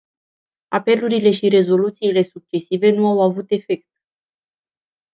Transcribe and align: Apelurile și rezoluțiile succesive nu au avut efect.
Apelurile 0.71 1.31
și 1.31 1.47
rezoluțiile 1.47 2.21
succesive 2.21 2.91
nu 2.91 3.05
au 3.07 3.21
avut 3.21 3.51
efect. 3.51 3.87